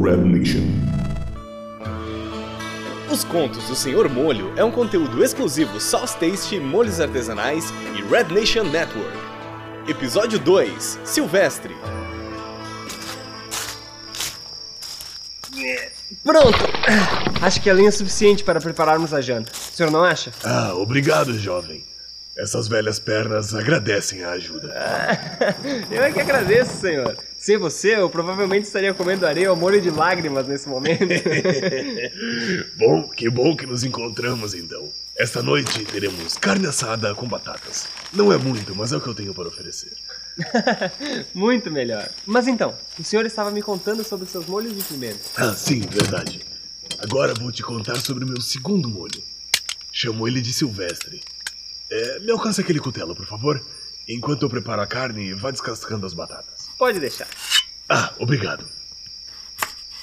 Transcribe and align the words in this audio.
Red 0.00 0.24
Nation. 0.24 0.62
Os 3.10 3.24
Contos 3.24 3.64
do 3.68 3.74
Senhor 3.74 4.08
Molho 4.08 4.52
é 4.56 4.64
um 4.64 4.70
conteúdo 4.70 5.22
exclusivo 5.22 5.78
Sauce 5.78 6.16
Taste, 6.16 6.58
Molhos 6.58 6.98
Artesanais 6.98 7.70
e 7.94 8.02
Red 8.02 8.32
Nation 8.32 8.64
Network. 8.64 9.16
Episódio 9.86 10.38
2 10.38 11.00
Silvestre. 11.04 11.76
Pronto! 16.24 16.58
Acho 17.42 17.60
que 17.60 17.68
é 17.68 17.74
linha 17.74 17.92
suficiente 17.92 18.42
para 18.44 18.60
prepararmos 18.60 19.12
a 19.12 19.20
janta. 19.20 19.52
O 19.52 19.76
senhor 19.76 19.90
não 19.90 20.02
acha? 20.02 20.32
Ah, 20.42 20.72
obrigado, 20.74 21.36
jovem. 21.38 21.84
Essas 22.38 22.66
velhas 22.66 22.98
pernas 22.98 23.54
agradecem 23.54 24.24
a 24.24 24.30
ajuda. 24.30 24.72
Eu 25.90 26.02
é 26.02 26.12
que 26.12 26.20
agradeço, 26.20 26.80
senhor. 26.80 27.16
Sem 27.42 27.58
você, 27.58 27.96
eu 27.96 28.08
provavelmente 28.08 28.68
estaria 28.68 28.94
comendo 28.94 29.26
areia 29.26 29.48
ao 29.48 29.56
molho 29.56 29.80
de 29.80 29.90
lágrimas 29.90 30.46
nesse 30.46 30.68
momento. 30.68 31.08
bom, 32.78 33.08
que 33.08 33.28
bom 33.28 33.56
que 33.56 33.66
nos 33.66 33.82
encontramos 33.82 34.54
então. 34.54 34.88
Esta 35.18 35.42
noite 35.42 35.84
teremos 35.86 36.36
carne 36.36 36.68
assada 36.68 37.12
com 37.16 37.26
batatas. 37.26 37.88
Não 38.12 38.32
é 38.32 38.38
muito, 38.38 38.76
mas 38.76 38.92
é 38.92 38.96
o 38.96 39.00
que 39.00 39.08
eu 39.08 39.14
tenho 39.14 39.34
para 39.34 39.48
oferecer. 39.48 39.90
muito 41.34 41.68
melhor. 41.68 42.08
Mas 42.24 42.46
então, 42.46 42.78
o 42.96 43.02
senhor 43.02 43.26
estava 43.26 43.50
me 43.50 43.60
contando 43.60 44.04
sobre 44.04 44.28
seus 44.28 44.46
molhos 44.46 44.76
de 44.76 44.84
pimenta. 44.84 45.18
Ah, 45.34 45.52
sim, 45.52 45.80
verdade. 45.80 46.42
Agora 47.00 47.34
vou 47.34 47.50
te 47.50 47.64
contar 47.64 47.96
sobre 47.96 48.22
o 48.22 48.28
meu 48.28 48.40
segundo 48.40 48.88
molho. 48.88 49.20
Chamo 49.90 50.28
ele 50.28 50.40
de 50.40 50.52
Silvestre. 50.52 51.20
É, 51.90 52.20
me 52.20 52.30
alcança 52.30 52.60
aquele 52.60 52.78
cutelo, 52.78 53.16
por 53.16 53.26
favor. 53.26 53.60
Enquanto 54.08 54.42
eu 54.42 54.50
preparo 54.50 54.80
a 54.82 54.86
carne, 54.86 55.34
vá 55.34 55.50
descascando 55.50 56.06
as 56.06 56.14
batatas. 56.14 56.51
Pode 56.82 56.98
deixar. 56.98 57.28
Ah, 57.88 58.12
obrigado. 58.18 58.66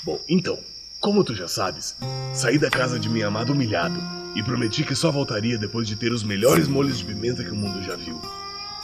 Bom, 0.01 0.17
então, 0.29 0.57
como 1.02 1.25
tu 1.25 1.35
já 1.35 1.45
sabes, 1.45 1.93
saí 2.33 2.57
da 2.57 2.69
casa 2.69 2.97
de 2.97 3.09
minha 3.09 3.27
amada 3.27 3.52
humilhado 3.52 3.99
e 4.33 4.41
prometi 4.41 4.85
que 4.85 4.95
só 4.95 5.11
voltaria 5.11 5.57
depois 5.57 5.85
de 5.85 5.97
ter 5.97 6.13
os 6.13 6.23
melhores 6.23 6.69
molhos 6.69 6.97
de 6.97 7.03
pimenta 7.03 7.44
que 7.44 7.52
o 7.52 7.55
mundo 7.55 7.83
já 7.83 7.97
viu. 7.97 8.22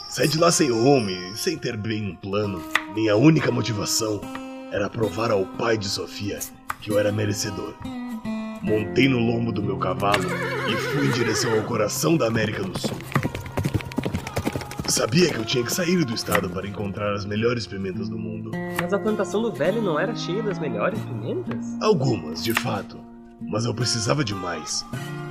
Saí 0.09 0.27
de 0.27 0.37
lá 0.37 0.51
sem 0.51 0.73
home, 0.73 1.37
sem 1.37 1.57
ter 1.57 1.77
bem 1.77 2.11
um 2.11 2.15
plano. 2.17 2.61
Minha 2.93 3.15
única 3.15 3.49
motivação 3.49 4.19
era 4.73 4.89
provar 4.89 5.31
ao 5.31 5.45
pai 5.45 5.77
de 5.77 5.87
Sofia 5.87 6.39
que 6.81 6.91
eu 6.91 6.99
era 6.99 7.13
merecedor. 7.13 7.75
Montei 8.61 9.07
no 9.07 9.19
lombo 9.19 9.53
do 9.53 9.63
meu 9.63 9.77
cavalo 9.77 10.27
e 10.67 10.75
fui 10.75 11.07
em 11.07 11.11
direção 11.11 11.53
ao 11.53 11.63
coração 11.63 12.17
da 12.17 12.27
América 12.27 12.61
do 12.61 12.77
Sul. 12.77 12.97
Sabia 14.87 15.29
que 15.33 15.39
eu 15.39 15.45
tinha 15.45 15.63
que 15.63 15.73
sair 15.73 16.05
do 16.05 16.13
estado 16.13 16.47
para 16.47 16.67
encontrar 16.67 17.13
as 17.13 17.25
melhores 17.25 17.65
pimentas 17.65 18.07
do 18.07 18.17
mundo. 18.17 18.51
Mas 18.79 18.93
a 18.93 18.99
plantação 18.99 19.41
do 19.41 19.51
velho 19.51 19.81
não 19.81 19.99
era 19.99 20.15
cheia 20.15 20.43
das 20.43 20.59
melhores 20.59 20.99
pimentas? 20.99 21.65
Algumas, 21.81 22.43
de 22.43 22.53
fato. 22.53 22.99
Mas 23.41 23.65
eu 23.65 23.73
precisava 23.73 24.23
de 24.23 24.35
mais. 24.35 24.85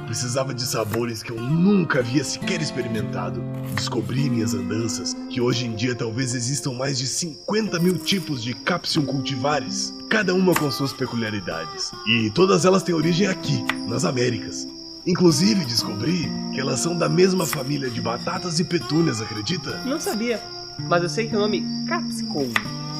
Precisava 0.07 0.53
de 0.53 0.63
sabores 0.63 1.23
que 1.23 1.31
eu 1.31 1.41
nunca 1.41 2.01
havia 2.01 2.25
sequer 2.25 2.61
experimentado. 2.61 3.41
Descobri 3.77 4.27
em 4.27 4.31
minhas 4.31 4.55
andanças 4.55 5.15
que 5.31 5.41
hoje 5.41 5.67
em 5.67 5.75
dia 5.75 5.95
talvez 5.95 6.35
existam 6.35 6.73
mais 6.73 6.99
de 6.99 7.07
50 7.07 7.79
mil 7.79 7.97
tipos 7.97 8.43
de 8.43 8.55
Capsium 8.55 9.07
cultivares, 9.07 9.95
cada 10.11 10.35
uma 10.35 10.53
com 10.55 10.71
suas 10.71 10.93
peculiaridades. 10.93 11.93
E 12.07 12.29
todas 12.31 12.65
elas 12.65 12.83
têm 12.83 12.95
origem 12.95 13.29
aqui, 13.29 13.65
nas 13.89 14.05
Américas. 14.05 14.67
Inclusive 15.07 15.67
descobri 15.67 16.31
que 16.53 16.61
elas 16.61 16.81
são 16.81 16.97
da 16.97 17.11
mesma 17.11 17.45
família 17.45 17.91
de 17.91 18.01
batatas 18.01 18.59
e 18.59 18.65
petúnias, 18.65 19.21
acredita? 19.21 19.79
Não 19.85 20.01
sabia, 20.01 20.41
mas 20.79 21.03
eu 21.03 21.09
sei 21.11 21.29
que 21.29 21.37
o 21.37 21.39
nome 21.39 21.63
Capsicum 21.87 22.51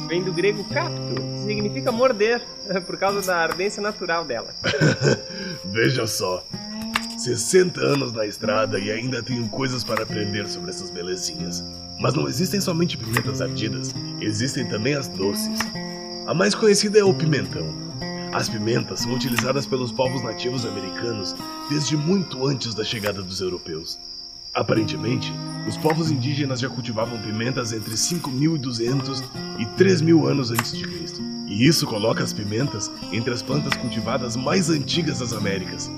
vem 0.07 0.23
do 0.23 0.31
grego 0.31 0.63
capto, 0.65 1.15
que 1.15 1.47
significa 1.47 1.91
morder, 1.91 2.43
por 2.85 2.95
causa 2.97 3.25
da 3.25 3.37
ardência 3.37 3.81
natural 3.81 4.23
dela. 4.23 4.53
Veja 5.65 6.05
só, 6.05 6.45
60 7.17 7.81
anos 7.81 8.13
na 8.13 8.27
estrada 8.27 8.77
e 8.77 8.91
ainda 8.91 9.23
tenho 9.23 9.47
coisas 9.49 9.83
para 9.83 10.03
aprender 10.03 10.47
sobre 10.47 10.69
essas 10.69 10.91
belezinhas. 10.91 11.63
Mas 11.99 12.13
não 12.13 12.27
existem 12.27 12.61
somente 12.61 12.97
pimentas 12.97 13.41
ardidas, 13.41 13.95
existem 14.21 14.67
também 14.67 14.93
as 14.93 15.07
doces. 15.07 15.59
A 16.27 16.35
mais 16.35 16.53
conhecida 16.53 16.99
é 16.99 17.03
o 17.03 17.15
pimentão. 17.15 17.83
As 18.31 18.49
pimentas 18.49 18.99
são 18.99 19.13
utilizadas 19.13 19.65
pelos 19.65 19.91
povos 19.91 20.21
nativos 20.21 20.65
americanos 20.65 21.33
desde 21.69 21.95
muito 21.97 22.45
antes 22.45 22.73
da 22.73 22.83
chegada 22.83 23.21
dos 23.21 23.41
europeus. 23.41 23.97
Aparentemente, 24.53 25.33
os 25.67 25.75
povos 25.77 26.09
indígenas 26.09 26.59
já 26.59 26.69
cultivavam 26.69 27.19
pimentas 27.21 27.73
entre 27.73 27.93
5.200 27.93 29.21
e 29.59 29.65
3.000 29.65 30.29
anos 30.29 30.51
antes 30.51 30.71
de 30.71 30.83
Cristo. 30.83 31.21
E 31.47 31.67
isso 31.67 31.85
coloca 31.85 32.23
as 32.23 32.31
pimentas 32.31 32.89
entre 33.11 33.33
as 33.33 33.41
plantas 33.41 33.75
cultivadas 33.75 34.35
mais 34.35 34.69
antigas 34.69 35.19
das 35.19 35.33
Américas, 35.33 35.91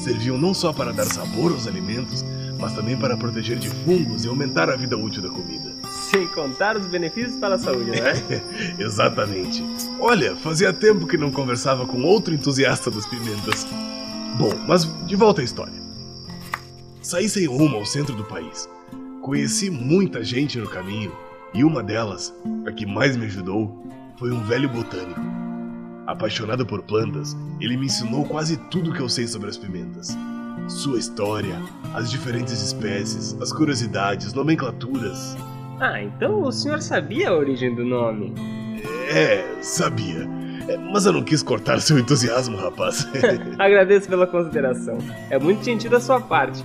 serviam 0.00 0.38
não 0.38 0.54
só 0.54 0.72
para 0.72 0.92
dar 0.92 1.06
sabor 1.06 1.52
aos 1.52 1.66
alimentos, 1.66 2.24
mas 2.58 2.72
também 2.72 2.96
para 2.96 3.16
proteger 3.16 3.58
de 3.58 3.70
fungos 3.70 4.24
e 4.24 4.28
aumentar 4.28 4.68
a 4.68 4.76
vida 4.76 4.96
útil 4.96 5.22
da 5.22 5.28
comida. 5.28 5.72
Sem 6.10 6.26
contar 6.28 6.76
os 6.76 6.86
benefícios 6.86 7.36
para 7.36 7.54
a 7.54 7.58
saúde, 7.58 7.90
né? 7.90 8.12
Exatamente. 8.78 9.64
Olha, 9.98 10.36
fazia 10.36 10.72
tempo 10.72 11.06
que 11.06 11.16
não 11.16 11.30
conversava 11.30 11.86
com 11.86 12.02
outro 12.02 12.34
entusiasta 12.34 12.90
das 12.90 13.06
pimentas. 13.06 13.66
Bom, 14.38 14.54
mas 14.66 14.84
de 15.06 15.16
volta 15.16 15.40
à 15.40 15.44
história. 15.44 15.80
Saí 17.02 17.28
sem 17.28 17.46
rumo 17.46 17.76
ao 17.76 17.86
centro 17.86 18.14
do 18.14 18.24
país. 18.24 18.68
Conheci 19.22 19.70
muita 19.70 20.24
gente 20.24 20.58
no 20.58 20.68
caminho, 20.68 21.12
e 21.52 21.64
uma 21.64 21.82
delas, 21.82 22.32
a 22.66 22.72
que 22.72 22.86
mais 22.86 23.16
me 23.16 23.26
ajudou, 23.26 23.84
foi 24.16 24.30
um 24.32 24.42
velho 24.42 24.68
botânico 24.68 25.20
Apaixonado 26.10 26.66
por 26.66 26.82
plantas, 26.82 27.36
ele 27.60 27.76
me 27.76 27.86
ensinou 27.86 28.24
quase 28.24 28.56
tudo 28.68 28.92
que 28.92 28.98
eu 28.98 29.08
sei 29.08 29.28
sobre 29.28 29.48
as 29.48 29.56
pimentas. 29.56 30.08
Sua 30.66 30.98
história, 30.98 31.54
as 31.94 32.10
diferentes 32.10 32.60
espécies, 32.60 33.40
as 33.40 33.52
curiosidades, 33.52 34.32
nomenclaturas. 34.32 35.36
Ah, 35.78 36.02
então 36.02 36.42
o 36.42 36.50
senhor 36.50 36.82
sabia 36.82 37.28
a 37.28 37.36
origem 37.36 37.76
do 37.76 37.84
nome? 37.84 38.34
É, 39.08 39.62
sabia. 39.62 40.28
É, 40.68 40.76
mas 40.76 41.06
eu 41.06 41.12
não 41.12 41.22
quis 41.22 41.42
cortar 41.42 41.80
seu 41.80 41.98
entusiasmo, 41.98 42.56
rapaz. 42.56 43.06
Agradeço 43.58 44.08
pela 44.08 44.26
consideração. 44.26 44.98
É 45.30 45.38
muito 45.38 45.64
gentil 45.64 45.90
da 45.90 46.00
sua 46.00 46.20
parte. 46.20 46.64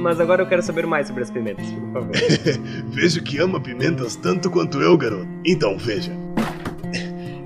Mas 0.00 0.20
agora 0.20 0.42
eu 0.42 0.46
quero 0.46 0.62
saber 0.62 0.86
mais 0.86 1.08
sobre 1.08 1.22
as 1.22 1.30
pimentas, 1.30 1.66
por 1.70 1.92
favor. 1.92 2.12
Vejo 2.92 3.22
que 3.22 3.38
ama 3.38 3.60
pimentas 3.60 4.14
tanto 4.14 4.50
quanto 4.50 4.80
eu, 4.80 4.96
garoto. 4.96 5.26
Então, 5.44 5.76
veja. 5.76 6.12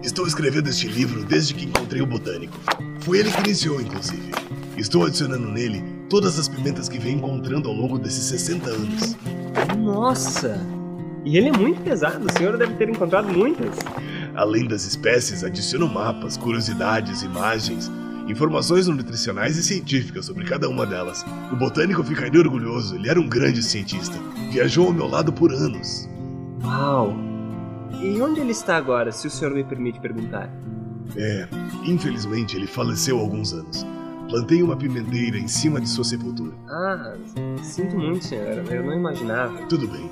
Estou 0.03 0.27
escrevendo 0.27 0.69
este 0.69 0.87
livro 0.87 1.25
desde 1.25 1.55
que 1.55 1.65
encontrei 1.65 2.03
o 2.03 2.07
botânico. 2.07 2.59
Foi 3.01 3.19
ele 3.19 3.31
que 3.31 3.41
iniciou, 3.41 3.81
inclusive. 3.81 4.31
Estou 4.77 5.07
adicionando 5.07 5.49
nele 5.49 5.83
todas 6.09 6.39
as 6.39 6.49
pimentas 6.49 6.89
que 6.89 6.99
vem 6.99 7.17
encontrando 7.17 7.69
ao 7.69 7.75
longo 7.75 7.99
desses 7.99 8.25
60 8.25 8.71
anos. 8.71 9.17
Nossa! 9.79 10.61
E 11.25 11.37
ele 11.37 11.49
é 11.49 11.53
muito 11.53 11.81
pesado, 11.83 12.25
o 12.25 12.39
senhor 12.39 12.57
deve 12.57 12.75
ter 12.75 12.89
encontrado 12.89 13.29
muitas. 13.29 13.75
Além 14.37 14.69
das 14.69 14.85
espécies, 14.85 15.43
adiciono 15.43 15.89
mapas, 15.89 16.37
curiosidades, 16.37 17.23
imagens, 17.23 17.91
informações 18.29 18.87
nutricionais 18.87 19.57
e 19.57 19.63
científicas 19.63 20.27
sobre 20.27 20.45
cada 20.45 20.69
uma 20.69 20.85
delas. 20.85 21.25
O 21.51 21.57
botânico 21.57 22.05
ficaria 22.05 22.39
orgulhoso, 22.39 22.97
ele 22.97 23.09
era 23.09 23.19
um 23.19 23.27
grande 23.27 23.63
cientista. 23.63 24.19
Viajou 24.53 24.89
ao 24.89 24.93
meu 24.93 25.07
lado 25.07 25.33
por 25.33 25.51
anos. 25.53 26.07
Uau! 26.63 27.17
E 27.99 28.21
onde 28.21 28.41
ele 28.41 28.51
está 28.51 28.77
agora, 28.77 29.11
se 29.11 29.27
o 29.27 29.31
senhor 29.31 29.55
me 29.55 29.65
permite 29.65 29.99
perguntar? 30.01 30.53
É, 31.17 31.49
infelizmente 31.87 32.57
ele 32.57 32.67
faleceu 32.67 33.19
há 33.19 33.23
alguns 33.23 33.55
anos. 33.55 33.87
Plantei 34.29 34.63
uma 34.63 34.77
pimenteira 34.77 35.39
em 35.39 35.49
cima 35.49 35.81
de 35.81 35.89
sua 35.89 36.05
sepultura. 36.05 36.53
Ah, 36.69 37.15
sinto 37.63 37.97
muito, 37.97 38.27
senhora. 38.27 38.63
Eu 38.69 38.85
não 38.85 38.93
imaginava. 38.93 39.65
Tudo 39.67 39.89
bem. 39.89 40.11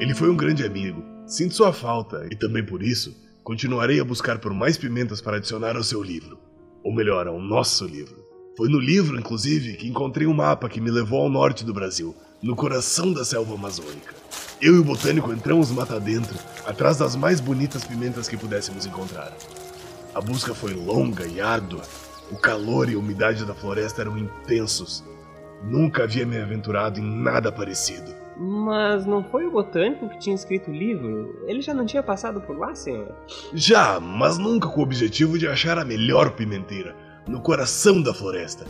Ele 0.00 0.14
foi 0.14 0.30
um 0.30 0.36
grande 0.36 0.64
amigo. 0.64 1.04
Sinto 1.26 1.54
sua 1.54 1.72
falta 1.72 2.26
e 2.28 2.34
também 2.34 2.64
por 2.64 2.82
isso 2.82 3.14
continuarei 3.42 4.00
a 4.00 4.04
buscar 4.04 4.38
por 4.38 4.54
mais 4.54 4.76
pimentas 4.76 5.20
para 5.20 5.36
adicionar 5.36 5.76
ao 5.76 5.82
seu 5.82 6.02
livro. 6.02 6.38
Ou 6.84 6.94
melhor, 6.94 7.26
ao 7.26 7.40
nosso 7.40 7.84
livro. 7.86 8.24
Foi 8.56 8.68
no 8.68 8.78
livro, 8.78 9.18
inclusive, 9.18 9.76
que 9.76 9.88
encontrei 9.88 10.26
um 10.26 10.34
mapa 10.34 10.68
que 10.68 10.80
me 10.80 10.90
levou 10.90 11.22
ao 11.22 11.28
norte 11.28 11.64
do 11.64 11.72
Brasil, 11.72 12.14
no 12.42 12.54
coração 12.54 13.12
da 13.12 13.24
selva 13.24 13.54
amazônica. 13.54 14.14
Eu 14.60 14.76
e 14.76 14.78
o 14.78 14.84
botânico 14.84 15.32
entramos 15.32 15.70
mata 15.70 15.98
dentro, 15.98 16.38
atrás 16.66 16.98
das 16.98 17.16
mais 17.16 17.40
bonitas 17.40 17.84
pimentas 17.84 18.28
que 18.28 18.36
pudéssemos 18.36 18.86
encontrar. 18.86 19.36
A 20.14 20.20
busca 20.20 20.54
foi 20.54 20.74
longa 20.74 21.26
e 21.26 21.40
árdua. 21.40 21.82
O 22.30 22.36
calor 22.36 22.88
e 22.88 22.94
a 22.94 22.98
umidade 22.98 23.44
da 23.44 23.54
floresta 23.54 24.02
eram 24.02 24.18
intensos. 24.18 25.02
Nunca 25.64 26.04
havia 26.04 26.26
me 26.26 26.38
aventurado 26.38 27.00
em 27.00 27.02
nada 27.02 27.50
parecido. 27.50 28.21
Mas 28.36 29.06
não 29.06 29.22
foi 29.22 29.46
o 29.46 29.50
botânico 29.50 30.08
que 30.08 30.18
tinha 30.18 30.34
escrito 30.34 30.70
o 30.70 30.74
livro? 30.74 31.44
Ele 31.46 31.60
já 31.60 31.74
não 31.74 31.86
tinha 31.86 32.02
passado 32.02 32.40
por 32.40 32.58
lá, 32.58 32.74
senhor? 32.74 33.14
Já, 33.54 34.00
mas 34.00 34.38
nunca 34.38 34.68
com 34.68 34.80
o 34.80 34.82
objetivo 34.82 35.38
de 35.38 35.46
achar 35.46 35.78
a 35.78 35.84
melhor 35.84 36.32
pimenteira, 36.32 36.96
no 37.26 37.40
coração 37.40 38.00
da 38.00 38.14
floresta. 38.14 38.64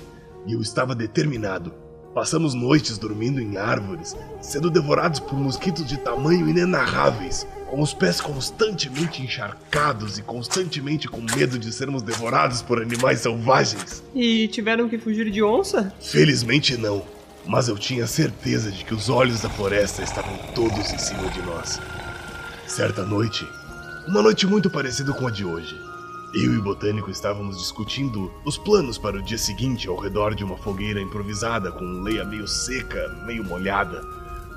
E 0.47 0.55
eu 0.55 0.61
estava 0.61 0.95
determinado. 0.95 1.73
Passamos 2.15 2.53
noites 2.53 2.99
dormindo 2.99 3.41
em 3.41 3.57
árvores, 3.57 4.15
sendo 4.41 4.69
devorados 4.69 5.19
por 5.19 5.39
mosquitos 5.39 5.87
de 5.87 5.97
tamanho 5.97 6.47
inenarráveis, 6.47 7.47
com 7.71 7.81
os 7.81 7.95
pés 7.95 8.21
constantemente 8.21 9.23
encharcados 9.23 10.19
e 10.19 10.23
constantemente 10.23 11.09
com 11.09 11.23
medo 11.35 11.59
de 11.59 11.73
sermos 11.73 12.03
devorados 12.03 12.61
por 12.61 12.83
animais 12.83 13.21
selvagens. 13.21 14.03
E 14.15 14.47
tiveram 14.49 14.91
que 14.91 14.99
fugir 14.99 15.31
de 15.31 15.43
onça? 15.43 15.91
Felizmente 16.03 16.77
não, 16.77 17.03
mas 17.47 17.69
eu 17.69 17.77
tinha 17.77 18.07
certeza 18.07 18.71
de 18.71 18.85
que 18.85 18.95
os 18.95 19.09
olhos 19.09 19.41
da 19.41 19.51
floresta 19.51 20.03
estavam 20.03 20.37
todos 20.55 20.93
em 20.93 20.99
cima 20.99 21.29
de 21.31 21.43
nós. 21.43 21.81
Certa 22.67 23.05
noite, 23.05 23.47
uma 24.07 24.23
noite 24.23 24.47
muito 24.47 24.71
parecida 24.71 25.13
com 25.13 25.27
a 25.27 25.31
de 25.31 25.45
hoje, 25.45 25.81
eu 26.35 26.55
e 26.55 26.57
o 26.57 26.63
botânico 26.63 27.11
estávamos 27.11 27.59
discutindo 27.59 28.33
os 28.47 28.57
planos 28.57 28.97
para 28.97 29.19
o 29.19 29.23
dia 29.23 29.37
seguinte 29.37 29.87
ao 29.87 29.99
redor 29.99 30.35
de 30.35 30.43
uma 30.43 30.57
fogueira 30.57 30.99
improvisada 30.99 31.71
com 31.71 31.85
leia 32.03 32.25
meio 32.25 32.49
seca, 32.49 33.09
meio 33.27 33.45
molhada. 33.45 34.01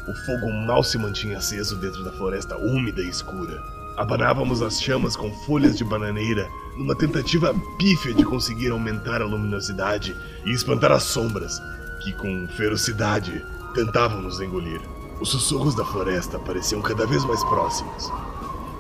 O 0.08 0.14
fogo 0.26 0.54
mal 0.66 0.84
se 0.84 0.98
mantinha 0.98 1.38
aceso 1.38 1.76
dentro 1.76 2.02
da 2.04 2.14
floresta 2.14 2.56
úmida 2.56 3.02
e 3.02 3.10
escura. 3.10 3.62
Abanávamos 3.98 4.62
as 4.62 4.82
chamas 4.82 5.18
com 5.18 5.30
folhas 5.46 5.78
de 5.78 5.84
bananeira 5.84 6.48
numa 6.78 6.96
tentativa 6.96 7.54
pífia 7.78 8.14
de 8.14 8.24
conseguir 8.24 8.70
aumentar 8.70 9.22
a 9.22 9.26
luminosidade 9.26 10.16
e 10.46 10.52
espantar 10.52 10.94
as 10.94 11.04
sombras 11.04 11.60
que, 12.00 12.14
com 12.14 12.48
ferocidade, 12.50 13.44
tentavam 13.74 14.22
nos 14.22 14.40
engolir. 14.40 14.82
Os 15.20 15.30
sussurros 15.30 15.76
da 15.76 15.86
floresta 15.86 16.38
pareciam 16.40 16.82
cada 16.82 17.06
vez 17.06 17.24
mais 17.26 17.44
próximos. 17.44 18.12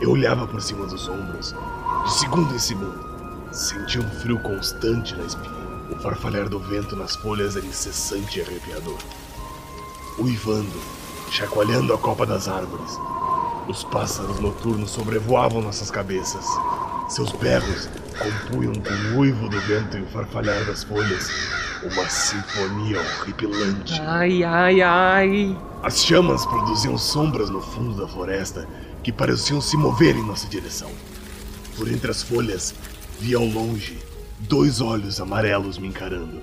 Eu 0.02 0.12
olhava 0.12 0.46
por 0.48 0.62
cima 0.62 0.86
dos 0.86 1.08
ombros, 1.08 1.56
de 2.04 2.14
segundo 2.14 2.54
em 2.54 2.60
segundo. 2.60 3.16
Sentia 3.52 4.02
um 4.02 4.10
frio 4.20 4.38
constante 4.40 5.16
na 5.16 5.24
espinha. 5.24 5.66
O 5.90 5.96
farfalhar 5.98 6.50
do 6.50 6.60
vento 6.60 6.96
nas 6.96 7.16
folhas 7.16 7.56
era 7.56 7.66
incessante 7.66 8.40
e 8.40 8.42
arrepiador. 8.42 8.98
Uivando, 10.20 10.80
chacoalhando 11.32 11.94
a 11.94 11.98
copa 11.98 12.26
das 12.26 12.48
árvores. 12.48 13.00
Os 13.68 13.84
pássaros 13.84 14.40
noturnos 14.40 14.92
sobrevoavam 14.92 15.62
nossas 15.62 15.90
cabeças. 15.90 16.46
Seus 17.08 17.32
berros 17.32 17.88
compunham 18.18 18.74
com 18.74 19.16
o 19.16 19.20
uivo 19.20 19.48
do 19.48 19.60
vento 19.62 19.98
e 19.98 20.02
o 20.02 20.08
farfalhar 20.08 20.66
das 20.66 20.84
folhas 20.84 21.30
uma 21.94 22.10
sinfonia 22.10 23.00
horripilante. 23.00 24.02
Ai, 24.02 24.44
ai, 24.44 24.82
ai. 24.82 25.58
As 25.84 26.04
chamas 26.04 26.46
produziam 26.46 26.98
sombras 26.98 27.50
no 27.50 27.62
fundo 27.62 27.96
da 27.96 28.08
floresta 28.08 28.68
que 29.04 29.12
pareciam 29.12 29.62
se 29.62 29.78
mover 29.78 30.16
em 30.16 30.26
nossa 30.26 30.48
direção. 30.48 30.90
Por 31.78 31.88
entre 31.88 32.10
as 32.10 32.24
folhas, 32.24 32.74
vi 33.20 33.36
ao 33.36 33.46
longe 33.46 34.00
dois 34.40 34.82
olhos 34.82 35.22
amarelos 35.22 35.78
me 35.78 35.88
encarando. 35.88 36.42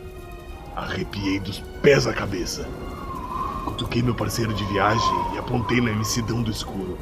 Arrepiei 0.76 1.40
dos 1.40 1.58
pés 1.82 2.06
à 2.06 2.12
cabeça. 2.12 2.68
Cutuquei 3.64 4.02
meu 4.02 4.14
parceiro 4.14 4.54
de 4.54 4.64
viagem 4.66 5.14
e 5.34 5.38
apontei 5.38 5.80
na 5.80 5.90
imensidão 5.90 6.42
do 6.42 6.50
escuro. 6.50 6.98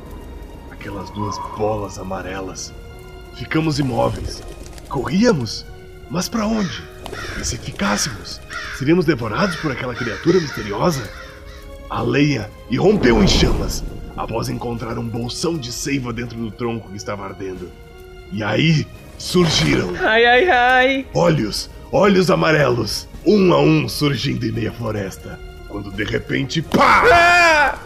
Aquelas 0.70 1.10
duas 1.10 1.38
bolas 1.56 1.98
amarelas. 1.98 2.72
Ficamos 3.34 3.78
imóveis. 3.78 4.42
Corríamos? 4.88 5.66
Mas 6.11 6.29
para 6.29 6.47
onde? 6.47 6.83
E 7.41 7.45
se 7.45 7.57
ficássemos? 7.57 8.41
Seríamos 8.77 9.05
devorados 9.05 9.57
por 9.57 9.71
aquela 9.71 9.95
criatura 9.95 10.41
misteriosa? 10.41 11.09
A 11.89 12.03
leia 12.03 12.51
irrompeu 12.71 13.23
em 13.23 13.29
chamas 13.29 13.85
após 14.17 14.49
encontrar 14.49 14.99
um 14.99 15.07
bolsão 15.09 15.57
de 15.57 15.73
seiva 15.73 16.12
dentro 16.12 16.37
do 16.37 16.51
tronco 16.51 16.91
que 16.91 16.97
estava 16.97 17.25
ardendo. 17.25 17.71
E 18.33 18.43
aí 18.43 18.87
surgiram 19.19 19.93
Ai, 20.01 20.25
ai, 20.25 20.51
ai. 20.51 21.07
olhos, 21.15 21.71
olhos 21.93 22.31
amarelos, 22.31 23.09
um 23.25 23.53
a 23.53 23.61
um 23.61 23.89
surgindo 23.89 24.47
em 24.47 24.53
meia 24.53 24.73
floresta. 24.73 25.39
Quando 25.69 25.91
de 25.93 26.05
repente, 26.05 26.61
pá! 26.61 27.05
Ah! 27.12 27.79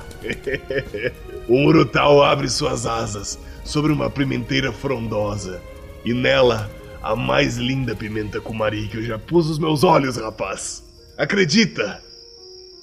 O 1.47 1.67
urutau 1.67 2.23
abre 2.23 2.49
suas 2.49 2.87
asas 2.87 3.39
sobre 3.63 3.93
uma 3.93 4.09
pimenteira 4.09 4.73
frondosa. 4.73 5.61
E 6.03 6.15
nela, 6.15 6.71
a 7.05 7.15
mais 7.15 7.57
linda 7.59 7.95
pimenta 7.95 8.41
cumari 8.41 8.89
que 8.89 8.97
eu 8.97 9.03
já 9.03 9.19
pus 9.19 9.51
os 9.51 9.59
meus 9.59 9.85
olhos, 9.85 10.17
rapaz. 10.17 10.83
Acredita? 11.19 12.03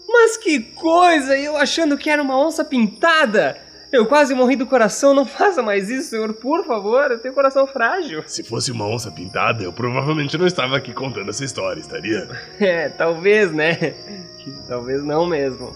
Mas 0.08 0.38
que 0.38 0.60
coisa! 0.60 1.36
Eu 1.38 1.58
achando 1.58 1.98
que 1.98 2.10
era 2.10 2.22
uma 2.22 2.40
onça 2.40 2.64
pintada! 2.64 3.58
Eu 3.92 4.06
quase 4.06 4.34
morri 4.34 4.56
do 4.56 4.68
coração, 4.68 5.14
não 5.14 5.26
faça 5.28 5.64
mais 5.64 5.90
isso, 5.90 6.12
senhor, 6.12 6.34
por 6.36 6.64
favor, 6.66 7.12
eu 7.12 7.20
tenho 7.20 7.34
coração 7.34 7.66
frágil. 7.66 8.24
Se 8.28 8.44
fosse 8.44 8.72
uma 8.72 8.86
onça 8.86 9.12
pintada, 9.12 9.64
eu 9.64 9.74
provavelmente 9.74 10.38
não 10.38 10.46
estava 10.46 10.78
aqui 10.78 10.94
contando 10.94 11.30
essa 11.30 11.44
história, 11.44 11.82
estaria? 11.82 12.30
É, 12.62 12.90
talvez, 12.90 13.52
né? 13.52 13.76
Talvez 14.68 15.04
não 15.04 15.26
mesmo. 15.26 15.74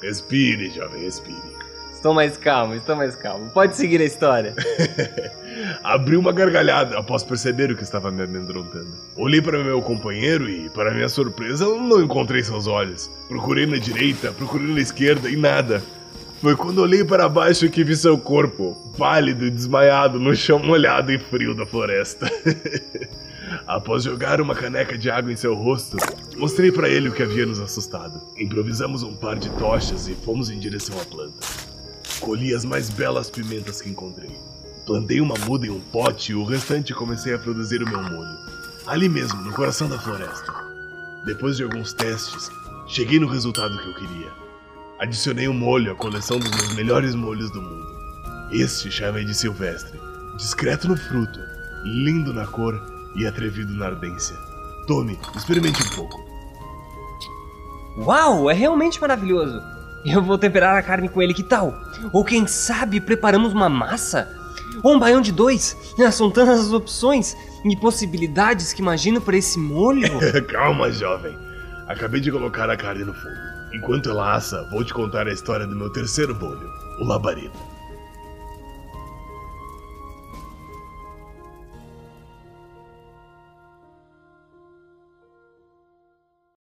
respire, 0.00 0.70
jovem, 0.70 1.02
respire. 1.02 1.36
Estou 1.92 2.14
mais 2.14 2.36
calmo, 2.36 2.74
estou 2.74 2.94
mais 2.94 3.16
calmo. 3.16 3.50
Pode 3.50 3.76
seguir 3.76 4.00
a 4.00 4.04
história. 4.04 4.54
Abri 5.82 6.16
uma 6.16 6.32
gargalhada 6.32 6.98
após 6.98 7.22
perceber 7.22 7.70
o 7.70 7.76
que 7.76 7.82
estava 7.82 8.10
me 8.10 8.22
amedrontando. 8.22 8.92
Olhei 9.16 9.40
para 9.40 9.62
meu 9.62 9.80
companheiro 9.82 10.48
e, 10.48 10.68
para 10.70 10.92
minha 10.92 11.08
surpresa, 11.08 11.64
não 11.66 12.02
encontrei 12.02 12.42
seus 12.42 12.66
olhos. 12.66 13.10
Procurei 13.28 13.66
na 13.66 13.76
direita, 13.76 14.32
procurei 14.32 14.68
na 14.74 14.80
esquerda 14.80 15.28
e 15.28 15.36
nada. 15.36 15.82
Foi 16.40 16.54
quando 16.56 16.82
olhei 16.82 17.02
para 17.02 17.28
baixo 17.28 17.70
que 17.70 17.82
vi 17.82 17.96
seu 17.96 18.18
corpo, 18.18 18.76
pálido 18.98 19.46
e 19.46 19.50
desmaiado 19.50 20.20
no 20.20 20.34
chão 20.36 20.58
molhado 20.58 21.10
e 21.10 21.18
frio 21.18 21.54
da 21.54 21.64
floresta. 21.64 22.30
Após 23.66 24.02
jogar 24.02 24.40
uma 24.40 24.54
caneca 24.54 24.98
de 24.98 25.10
água 25.10 25.32
em 25.32 25.36
seu 25.36 25.54
rosto, 25.54 25.96
mostrei 26.36 26.70
para 26.70 26.88
ele 26.88 27.08
o 27.08 27.12
que 27.12 27.22
havia 27.22 27.46
nos 27.46 27.60
assustado. 27.60 28.20
Improvisamos 28.36 29.02
um 29.02 29.14
par 29.14 29.36
de 29.36 29.48
tochas 29.50 30.06
e 30.06 30.14
fomos 30.14 30.50
em 30.50 30.58
direção 30.58 31.00
à 31.00 31.04
planta. 31.04 31.46
Colhi 32.20 32.54
as 32.54 32.64
mais 32.64 32.90
belas 32.90 33.30
pimentas 33.30 33.80
que 33.80 33.88
encontrei. 33.88 34.30
Plantei 34.86 35.20
uma 35.20 35.34
muda 35.46 35.66
em 35.66 35.70
um 35.70 35.80
pote 35.80 36.32
e 36.32 36.34
o 36.34 36.44
restante 36.44 36.92
comecei 36.92 37.34
a 37.34 37.38
produzir 37.38 37.82
o 37.82 37.88
meu 37.88 38.02
molho. 38.02 38.38
Ali 38.86 39.08
mesmo, 39.08 39.40
no 39.40 39.52
coração 39.52 39.88
da 39.88 39.98
floresta. 39.98 40.52
Depois 41.24 41.56
de 41.56 41.62
alguns 41.62 41.94
testes, 41.94 42.50
cheguei 42.86 43.18
no 43.18 43.26
resultado 43.26 43.78
que 43.78 43.88
eu 43.88 43.94
queria. 43.94 44.30
Adicionei 45.00 45.48
um 45.48 45.54
molho 45.54 45.92
à 45.92 45.94
coleção 45.94 46.38
dos 46.38 46.50
meus 46.50 46.74
melhores 46.74 47.14
molhos 47.14 47.50
do 47.50 47.62
mundo. 47.62 47.86
Este 48.52 48.90
chamei 48.90 49.24
de 49.24 49.34
silvestre, 49.34 49.98
discreto 50.36 50.86
no 50.86 50.96
fruto, 50.96 51.40
lindo 51.82 52.34
na 52.34 52.46
cor 52.46 52.78
e 53.16 53.26
atrevido 53.26 53.72
na 53.72 53.86
ardência. 53.86 54.36
Tome, 54.86 55.18
experimente 55.34 55.82
um 55.82 55.96
pouco. 55.96 56.22
Uau, 57.96 58.50
é 58.50 58.52
realmente 58.52 59.00
maravilhoso. 59.00 59.62
Eu 60.04 60.22
vou 60.22 60.36
temperar 60.36 60.76
a 60.76 60.82
carne 60.82 61.08
com 61.08 61.22
ele, 61.22 61.32
que 61.32 61.42
tal? 61.42 61.74
Ou 62.12 62.22
quem 62.22 62.46
sabe 62.46 63.00
preparamos 63.00 63.54
uma 63.54 63.70
massa? 63.70 64.43
Ou 64.82 64.94
um 64.94 64.98
baião 64.98 65.20
de 65.20 65.32
dois? 65.32 65.76
São 66.12 66.30
tantas 66.30 66.60
as 66.60 66.72
opções 66.72 67.36
e 67.64 67.76
possibilidades 67.76 68.72
que 68.72 68.82
imagino 68.82 69.20
para 69.20 69.36
esse 69.36 69.58
molho. 69.58 70.08
Calma, 70.48 70.90
jovem. 70.90 71.36
Acabei 71.86 72.20
de 72.20 72.30
colocar 72.30 72.68
a 72.70 72.76
carne 72.76 73.04
no 73.04 73.14
fogo. 73.14 73.34
Enquanto 73.72 74.08
ela 74.08 74.34
assa, 74.34 74.66
vou 74.70 74.84
te 74.84 74.94
contar 74.94 75.26
a 75.26 75.32
história 75.32 75.66
do 75.66 75.74
meu 75.74 75.90
terceiro 75.90 76.34
molho, 76.34 76.68
o 77.00 77.04
labareda. 77.04 77.73